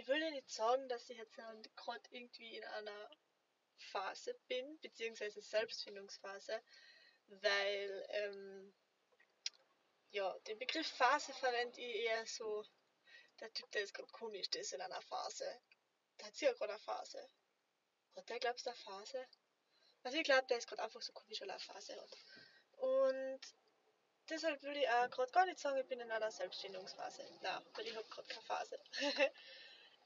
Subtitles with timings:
[0.00, 3.10] ich will ja nicht sagen, dass ich jetzt gerade irgendwie in einer
[3.76, 6.62] Phase bin, beziehungsweise Selbstfindungsphase,
[7.26, 8.74] weil, ähm,
[10.10, 12.64] ja, den Begriff Phase verwende ich eher so,
[13.40, 15.60] der Typ, der ist gerade komisch, der ist in einer Phase.
[16.18, 17.30] Der hat sicher gerade eine Phase.
[18.16, 19.26] Hat der, glaubst du, eine Phase?
[20.02, 22.16] Also ich glaube, der ist gerade einfach so komisch, weil er eine Phase hat.
[22.78, 23.40] Und
[24.30, 27.22] deshalb würde ich auch gerade gar nicht sagen, ich bin in einer Selbstfindungsphase.
[27.42, 28.82] Nein, weil ich habe gerade keine Phase.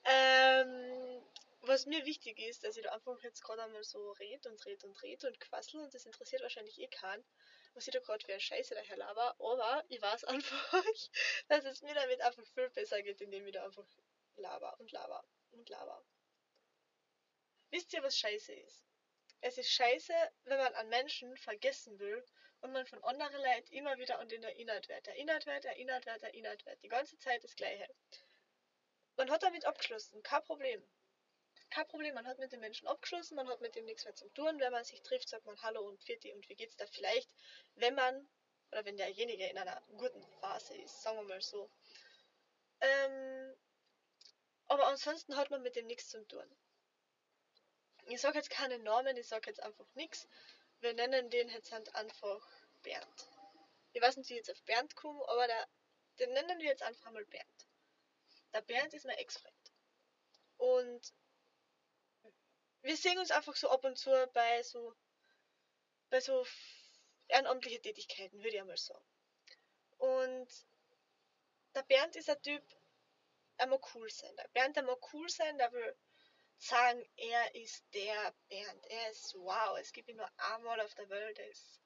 [0.05, 1.23] ähm,
[1.63, 4.85] was mir wichtig ist, dass ich da einfach jetzt gerade einmal so red und red
[4.85, 7.25] und red und quassel und das interessiert wahrscheinlich eh keinen,
[7.75, 10.85] was ich da gerade für eine Scheiße daher laber, aber ich weiß einfach,
[11.49, 13.87] dass es mir damit einfach viel besser geht, indem ich da einfach
[14.37, 16.05] laber und laber und laber.
[17.71, 18.85] Wisst ihr, was Scheiße ist?
[19.41, 20.15] Es ist scheiße,
[20.45, 22.25] wenn man an Menschen vergessen will
[22.61, 25.07] und man von anderen Leuten immer wieder an den erinnert wird.
[25.07, 26.83] Erinnert wird, erinnert wird, erinnert wird.
[26.83, 27.87] Die ganze Zeit das Gleiche.
[29.17, 30.83] Man hat damit abgeschlossen, kein Problem.
[31.71, 34.29] Kein Problem, man hat mit dem Menschen abgeschlossen, man hat mit dem nichts mehr zu
[34.31, 34.59] tun.
[34.61, 37.31] Wenn man sich trifft, sagt man Hallo und Vierti und wie geht's da vielleicht,
[37.75, 38.29] wenn man,
[38.71, 41.71] oder wenn derjenige in einer guten Phase ist, sagen wir mal so.
[42.81, 43.57] Ähm,
[44.67, 46.49] aber ansonsten hat man mit dem nichts zu tun.
[48.07, 50.29] Ich sage jetzt keine Namen, ich sage jetzt einfach nichts.
[50.81, 52.47] Wir nennen den jetzt halt einfach
[52.83, 53.29] Bernd.
[53.93, 55.69] Ich weiß nicht, wie ich jetzt auf Bernd komme, aber der,
[56.19, 57.64] den nennen wir jetzt einfach mal Bernd.
[58.55, 59.73] Der Bernd ist mein Ex-Freund.
[60.59, 61.13] Und
[62.83, 64.95] wir sehen uns einfach so ab und zu bei so,
[66.09, 66.47] bei so
[67.27, 69.05] ehrenamtliche Tätigkeiten, würde ich einmal sagen.
[69.99, 70.49] Und
[71.75, 72.63] der Bernd ist ein Typ,
[73.57, 74.35] er mag cool sein.
[74.37, 75.97] Der Bernd, der mag cool sein, der will
[76.59, 78.87] sagen, er ist der Bernd.
[78.87, 81.39] Er ist wow, es gibt ihn nur einmal auf der Welt.
[81.39, 81.81] Er ist,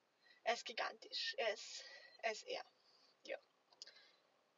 [0.44, 1.34] er ist gigantisch.
[1.38, 1.84] Er ist,
[2.22, 2.64] er ist er.
[3.24, 3.38] Ja.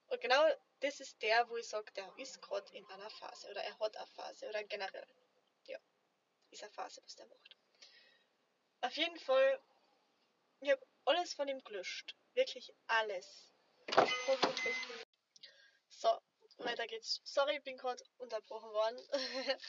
[0.08, 0.44] Und genau
[0.80, 3.96] das ist der, wo ich sage, der ist gerade in einer Phase oder er hat
[3.96, 5.06] eine Phase oder generell.
[5.66, 5.78] Ja.
[6.50, 7.56] Ist eine Phase, was der macht.
[8.80, 9.60] Auf jeden Fall,
[10.60, 12.16] ich habe alles von ihm gelöscht.
[12.34, 13.52] Wirklich alles.
[15.88, 16.20] So,
[16.58, 17.20] weiter geht's.
[17.24, 18.98] Sorry, ich bin gerade unterbrochen worden.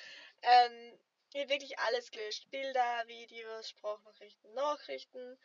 [0.43, 0.99] ähm,
[1.33, 2.49] ich habe wirklich alles gelöscht.
[2.51, 5.37] Bilder, Videos, Sprachnachrichten, Nachrichten.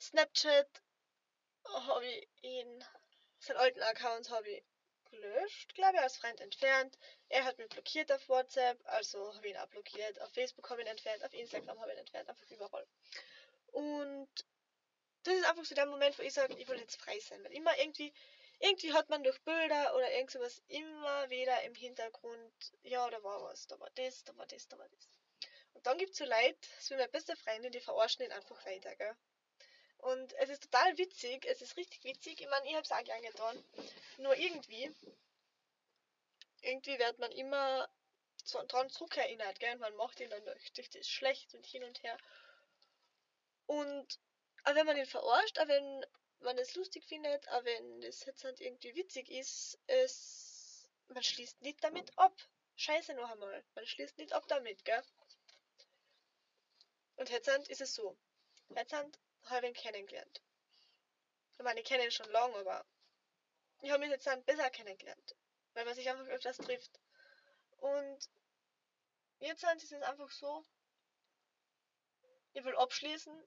[0.00, 0.82] Snapchat
[1.64, 2.84] habe ich ihn,
[3.38, 4.64] seinen alten Account habe ich
[5.16, 6.98] gelöscht, glaube ich, als Freund entfernt.
[7.28, 10.20] Er hat mich blockiert auf WhatsApp, also habe ich ihn auch blockiert.
[10.20, 12.86] Auf Facebook habe ich ihn entfernt, auf Instagram habe ich ihn entfernt, einfach überall.
[13.72, 14.28] Und
[15.24, 17.42] das ist einfach so der Moment, wo ich sage, ich will jetzt frei sein.
[17.42, 18.12] Weil immer irgendwie,
[18.60, 23.42] irgendwie hat man durch Bilder oder irgend sowas immer wieder im Hintergrund, ja, da war
[23.42, 25.10] was, da war das, da war das, da war das.
[25.74, 28.64] Und dann gibt es so Leute, so wie meine beste Freundin, die verarschen ihn einfach
[28.64, 29.16] weiter, gell.
[30.06, 32.40] Und es ist total witzig, es ist richtig witzig.
[32.40, 33.64] Ich meine, ich habe es auch gern getan.
[34.18, 34.94] Nur irgendwie,
[36.62, 37.88] irgendwie wird man immer
[38.44, 39.76] so dran zurückerinnert, gell.
[39.78, 42.16] Man macht ihn dann durch, das schlecht und hin und her.
[43.66, 44.20] Und
[44.62, 46.06] aber wenn man ihn verarscht, auch wenn
[46.38, 51.62] man es lustig findet, auch wenn das jetzt halt irgendwie witzig ist, es, man schließt
[51.62, 52.32] nicht damit ab.
[52.76, 53.64] Scheiße noch einmal.
[53.74, 55.02] Man schließt nicht ab damit, gell?
[57.16, 58.16] Und jetzt ist es so.
[58.68, 58.94] Jetzt
[59.50, 60.42] ihn kennengelernt.
[61.58, 62.84] Ich meine, ich kenne ihn schon lange, aber
[63.80, 65.36] ich habe ihn jetzt dann besser kennengelernt.
[65.74, 67.00] Weil man sich einfach öfters trifft.
[67.78, 68.30] Und
[69.40, 70.64] jetzt ist es einfach so,
[72.52, 73.46] ich will abschließen,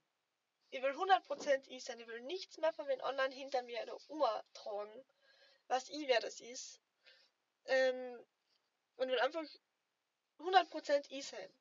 [0.72, 3.98] ich will 100% ich sein, ich will nichts mehr von den anderen hinter mir oder
[4.10, 5.06] Oma tragen,
[5.68, 6.80] was ich wer das ist.
[7.66, 8.26] Ähm,
[8.98, 9.44] und will einfach
[10.38, 11.59] 100% ich sein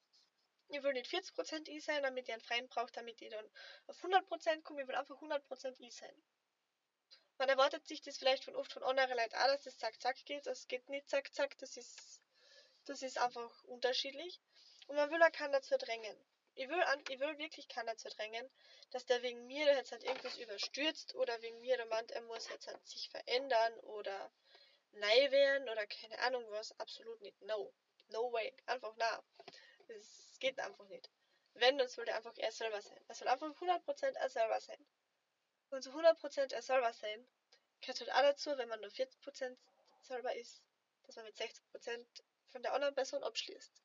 [0.68, 3.50] ich will nicht 40% I sein, damit ihr einen freien braucht, damit ihr dann
[3.86, 4.80] auf 100% kommt.
[4.80, 6.22] Ich will einfach 100% I sein.
[7.38, 10.16] Man erwartet sich das vielleicht von oft von anderen Leuten auch, dass das zack zack
[10.24, 10.46] geht.
[10.46, 12.20] Das geht nicht zack zack, das ist,
[12.84, 14.40] das ist einfach unterschiedlich.
[14.88, 16.16] Und man will auch keinen dazu drängen.
[16.54, 18.50] Ich will, ich will wirklich keinen dazu drängen,
[18.90, 22.48] dass der wegen mir jetzt halt irgendwas überstürzt oder wegen mir der meint, er muss
[22.48, 24.32] jetzt halt sich verändern oder
[24.92, 26.78] neu werden oder keine Ahnung was.
[26.80, 27.41] Absolut nicht.
[27.42, 27.72] No.
[28.09, 28.53] No way.
[28.66, 29.22] Einfach na.
[29.86, 31.10] Das geht einfach nicht.
[31.54, 33.00] Wenn, dann sollte einfach er selber sein.
[33.08, 34.86] Er soll einfach 100% er selber sein.
[35.70, 37.26] Und zu 100% er selber sein,
[37.80, 39.56] gehört halt auch dazu, wenn man nur 40%
[40.02, 40.62] selber ist,
[41.04, 42.06] dass man mit 60%
[42.46, 43.82] von der anderen Person abschließt.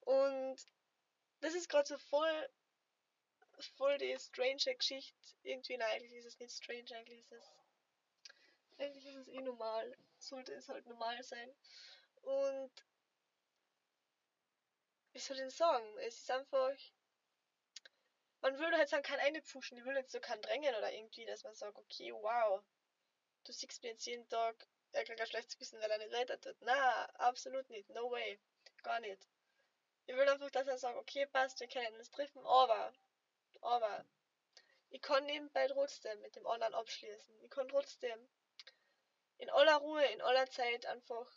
[0.00, 0.56] Und
[1.40, 2.48] das ist gerade so voll,
[3.76, 5.14] voll die strange Geschichte.
[5.42, 7.44] Irgendwie, nein, eigentlich ist es nicht strange, eigentlich ist es,
[8.78, 9.96] eigentlich ist es eh normal.
[10.18, 11.54] Sollte es halt normal sein.
[12.22, 12.72] Und
[15.12, 15.98] wie soll ich denn sagen?
[15.98, 16.74] Es ist einfach.
[18.40, 21.26] Man würde halt sagen, kein eine pushen, die würde jetzt so keinen drängen oder irgendwie,
[21.26, 22.62] dass man sagt, okay, wow,
[23.44, 26.40] du siehst mir jetzt jeden Tag er kriegt ein schlechtes Gewissen, weil er nicht weiter
[26.40, 26.56] tut.
[26.60, 27.88] Na, absolut nicht.
[27.90, 28.40] No way.
[28.82, 29.28] Gar nicht.
[30.06, 32.94] Ich will einfach, dass er sagt, okay, passt, wir können uns treffen, aber,
[33.60, 34.06] aber,
[34.88, 37.44] ich kann nebenbei trotzdem mit dem anderen abschließen.
[37.44, 38.28] Ich kann trotzdem
[39.36, 41.30] in aller Ruhe, in aller Zeit einfach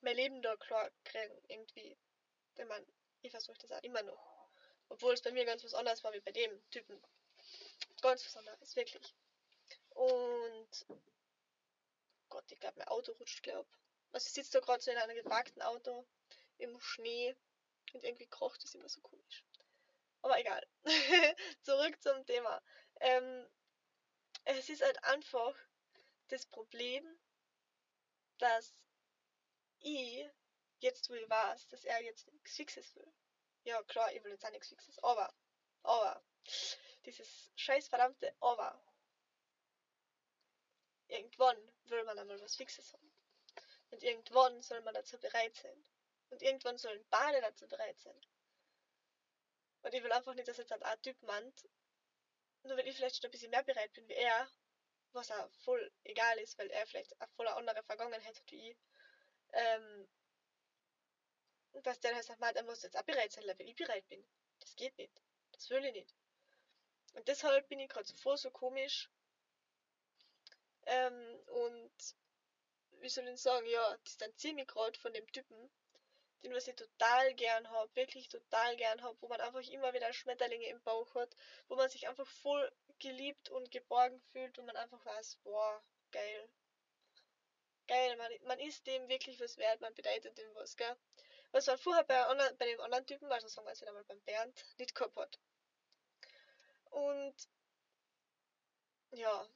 [0.00, 1.96] mein Leben da klar kriegen, irgendwie.
[2.56, 2.86] Denn man,
[3.22, 4.48] ich versuche das auch immer noch.
[4.88, 7.00] Obwohl es bei mir ganz was anderes war wie bei dem Typen.
[8.00, 9.14] Ganz was anderes, wirklich.
[9.90, 10.86] Und
[12.28, 13.66] Gott, ich glaube, mein Auto rutscht, glaub.
[14.12, 16.06] Also ich sitze da gerade so in einem geparkten Auto
[16.58, 17.36] im Schnee
[17.92, 19.44] und irgendwie kocht es immer so komisch.
[20.22, 20.66] Aber egal.
[21.62, 22.62] Zurück zum Thema.
[23.00, 23.46] Ähm,
[24.44, 25.54] es ist halt einfach
[26.28, 27.04] das Problem,
[28.38, 28.72] dass
[29.80, 30.28] ich,
[30.84, 33.12] jetzt ich weiß, dass er jetzt nichts Fixes will.
[33.64, 35.34] Ja, klar, ich will jetzt auch nichts Fixes, aber,
[35.82, 36.22] aber,
[37.06, 38.82] dieses scheiß verdammte Aber.
[41.08, 43.12] Irgendwann will man einmal was Fixes haben.
[43.90, 45.84] Und irgendwann soll man dazu bereit sein.
[46.30, 48.18] Und irgendwann sollen beide dazu bereit sein.
[49.82, 51.68] Und ich will einfach nicht, dass jetzt ein Typ meint,
[52.62, 54.48] nur weil ich vielleicht schon ein bisschen mehr bereit bin wie er,
[55.12, 58.78] was auch voll egal ist, weil er vielleicht eine voll andere Vergangenheit hat wie ich,
[59.52, 60.08] ähm,
[61.82, 64.24] dass der halt sagt, er muss jetzt auch bereit sein, weil ich bereit bin.
[64.60, 65.20] Das geht nicht.
[65.52, 66.14] Das will ich nicht.
[67.14, 69.10] Und deshalb bin ich gerade voll so komisch.
[70.86, 71.92] Ähm, und
[73.00, 75.70] wie soll ich sagen, ja, distanziere mich gerade von dem Typen,
[76.42, 80.12] den was ich total gern habe, wirklich total gern habe, wo man einfach immer wieder
[80.12, 81.34] Schmetterlinge im Bauch hat,
[81.68, 86.48] wo man sich einfach voll geliebt und geborgen fühlt und man einfach weiß, boah, geil.
[87.86, 90.96] Geil, man, man ist dem wirklich was wert, man bedeutet dem was, gell?
[91.54, 94.02] Was man vorher bei, anderen, bei dem anderen Typen, also sagen wir jetzt wieder mal
[94.02, 95.38] beim Bernd, nicht gehabt hat.
[96.90, 97.48] Und
[99.12, 99.48] ja,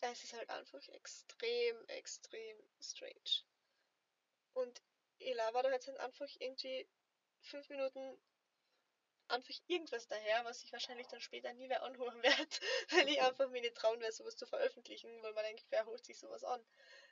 [0.00, 3.42] es ist halt einfach extrem, extrem strange.
[4.52, 4.80] Und
[5.18, 6.88] ich laber da jetzt halt einfach irgendwie
[7.40, 8.22] fünf Minuten
[9.26, 12.56] einfach irgendwas daher, was ich wahrscheinlich dann später nie mehr anhören werde,
[12.90, 16.04] weil ich einfach mir nicht trauen werde, sowas zu veröffentlichen, weil man denkt, wer holt
[16.04, 16.64] sich sowas an.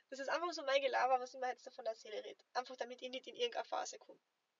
[0.09, 2.43] Das ist einfach so mein Gelaber, was ich mir jetzt davon erzähle red.
[2.53, 4.19] Einfach damit ich nicht in irgendeine Phase komme.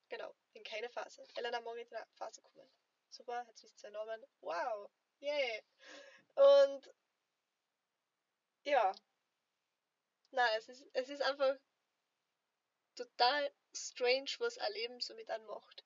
[0.09, 1.23] Genau, in keine Phase.
[1.35, 2.69] Elena mag nicht in eine Phase kommen.
[3.09, 4.23] Super, jetzt wisst ihr Namen.
[4.41, 5.63] Wow, yay.
[6.35, 6.93] Und
[8.63, 8.93] ja.
[10.31, 11.55] Nein, es ist, es ist einfach
[12.95, 15.83] total strange, was ein Leben so mit anmacht.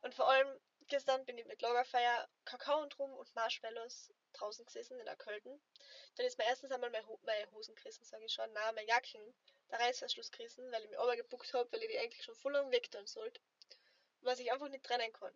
[0.00, 4.98] Und vor allem, gestern bin ich mit Lagerfeuer Kakao und Rum und Marshmallows draußen gesessen
[4.98, 5.60] in der Költen.
[6.16, 8.52] Dann ist mir erstens einmal meine, Ho meine Hosen gerissen, sage ich schon.
[8.52, 9.34] Nein, meine Jacken,
[9.70, 12.52] der Reißverschluss gerissen, weil ich mich aber gebuckt habe, weil ich die eigentlich schon voll
[12.52, 13.40] lang weg tun sollte.
[14.20, 15.34] Was ich einfach nicht trennen kann.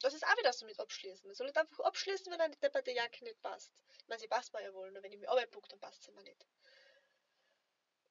[0.00, 1.26] Das ist auch wieder so mit abschließen.
[1.26, 3.70] Man soll nicht einfach abschließen, wenn eine depperte Jacke nicht passt.
[3.98, 6.02] Ich meine, sie passt mir ja wohl, nur wenn ich mich Arbeit bucke, dann passt
[6.02, 6.44] sie mir nicht.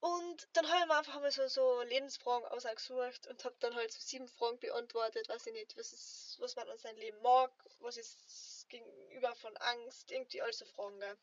[0.02, 3.92] Und dann habe ich mir einfach einmal so, so Lebensfragen ausgesucht und habe dann halt
[3.92, 7.52] so sieben Fragen beantwortet, weiß ich nicht, was ist, was man an seinem Leben mag,
[7.80, 11.18] was ist gegenüber von Angst, irgendwie all so Fragen, gell.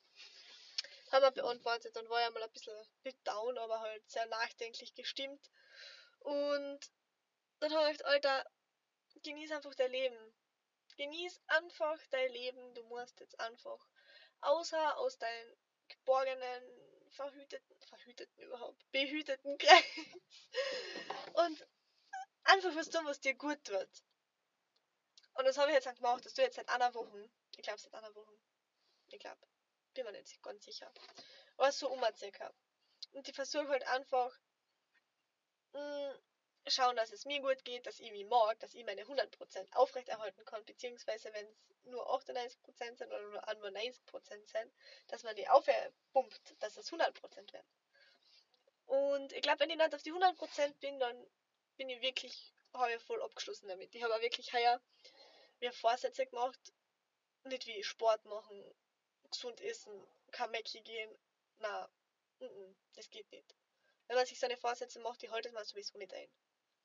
[1.12, 4.94] Haben wir beantwortet, dann war ich mal ein bisschen nicht down, aber halt sehr nachdenklich
[4.94, 5.50] gestimmt.
[6.20, 6.80] Und
[7.60, 8.50] dann habe ich gedacht, Alter,
[9.22, 10.34] genieß einfach dein Leben.
[10.96, 13.86] Genieß einfach dein Leben, du musst jetzt einfach
[14.40, 15.56] außer aus deinen
[15.88, 16.64] geborgenen
[17.10, 19.84] verhüteten, verhüteten überhaupt, behüteten Kreis.
[21.34, 21.66] Und
[22.44, 23.88] einfach was tun, was dir gut tut.
[25.34, 27.28] Und das habe ich jetzt gemacht, das tue ich jetzt seit einer Woche.
[27.56, 28.38] Ich glaube seit einer Woche.
[29.08, 29.46] Ich glaube.
[29.96, 30.92] Bin mir nicht ganz sicher.
[31.56, 32.52] Aber so um circa.
[33.12, 34.38] Und ich versuche halt einfach
[35.72, 36.10] mm,
[36.66, 40.44] schauen, dass es mir gut geht, dass ich mich mag, dass ich meine 100% aufrechterhalten
[40.44, 42.58] kann, beziehungsweise wenn es nur 98%
[42.98, 44.74] sind oder nur 90% sind,
[45.06, 47.66] dass man die aufpumpt, dass es 100% werden.
[48.84, 51.26] Und ich glaube, wenn ich nicht auf die 100% bin, dann
[51.78, 53.94] bin ich wirklich heuer voll abgeschlossen damit.
[53.94, 54.78] Ich habe auch wirklich heuer
[55.60, 56.60] mir Vorsätze gemacht,
[57.44, 58.62] nicht wie Sport machen,
[59.36, 59.92] gesund essen,
[60.32, 61.18] kein Mäcki gehen,
[61.58, 61.88] na,
[62.94, 63.54] das geht nicht.
[64.06, 66.30] Wenn man sich seine Vorsätze macht, die haltet man sowieso nicht ein.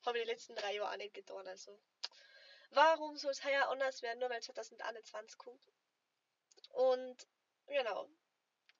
[0.04, 1.46] Habe ich die letzten drei Jahre auch nicht getan.
[1.46, 1.78] Also,
[2.70, 5.72] warum soll es heuer anders werden, nur weil 2021 kommt?
[6.70, 7.26] Und,
[7.66, 8.08] genau.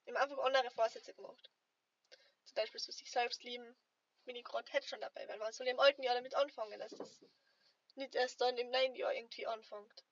[0.05, 1.49] Ich habe einfach andere Vorsätze gemacht.
[2.45, 3.75] Zum Beispiel so sich selbst lieben,
[4.25, 7.25] bin ich gerade schon dabei, weil man soll im alten Jahr damit anfangen, dass das
[7.95, 10.03] nicht erst dann im neuen Jahr irgendwie anfängt.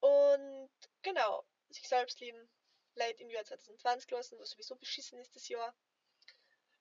[0.00, 0.70] Und,
[1.02, 2.48] genau, sich selbst lieben,
[2.96, 5.74] Leid im Jahr 2020 lassen, was sowieso beschissen ist das Jahr.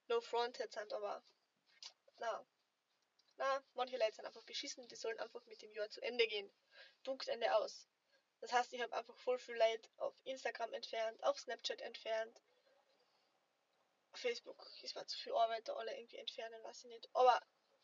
[0.07, 1.24] No front jetzt sind aber,
[2.17, 2.45] na,
[3.38, 6.51] na, manche Leute sind einfach beschissen, die sollen einfach mit dem Jahr zu Ende gehen.
[7.03, 7.88] Punkt Ende aus.
[8.41, 12.41] Das heißt, ich habe einfach voll viel Leid auf Instagram entfernt, auf Snapchat entfernt,
[14.17, 17.10] Facebook ist mir zu viel Arbeit, da alle irgendwie entfernen, weiß ich nicht.
[17.13, 17.41] Aber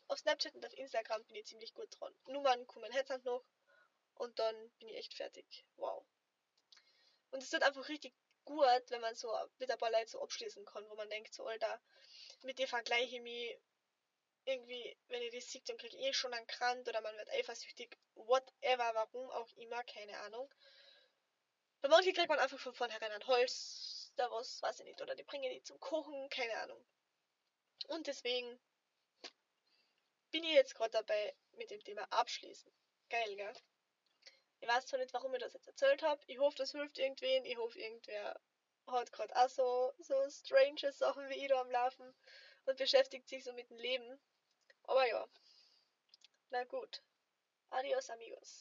[0.08, 2.14] auf Snapchat und auf Instagram bin ich ziemlich gut dran.
[2.28, 3.44] Nummern kommen jetzt halt noch
[4.16, 5.66] und dann bin ich echt fertig.
[5.76, 6.06] Wow.
[7.32, 8.14] Und es tut einfach richtig
[8.46, 11.46] gut, wenn man so mit ein paar Leuten so abschließen kann, wo man denkt, so,
[11.46, 11.82] Alter,
[12.44, 13.60] mit dir vergleiche ich mich
[14.46, 17.30] irgendwie, wenn ich das sehe, dann kriege ich eh schon einen Krant oder man wird
[17.30, 20.54] eifersüchtig, whatever, warum auch immer, keine Ahnung.
[21.82, 25.16] Bei manchen kriegt man einfach von vornherein ein Holz, da was, weiß ich nicht, oder
[25.16, 26.84] die bringen die zum Kochen, keine Ahnung.
[27.88, 28.60] Und deswegen
[30.32, 32.72] bin ich jetzt gerade dabei mit dem Thema abschließen.
[33.10, 33.54] Geil, gell?
[34.62, 36.22] Ich weiß zwar nicht, warum ich das jetzt erzählt habe.
[36.28, 37.46] Ich hoffe, das hilft irgendwen.
[37.46, 38.40] Ich hoffe, irgendwer
[38.88, 42.14] hat gerade auch so, so strange Sachen wie ich da am Laufen
[42.66, 44.20] und beschäftigt sich so mit dem Leben.
[44.84, 45.28] Aber ja.
[46.52, 47.02] Na gut.
[47.72, 48.60] Adios, amigos.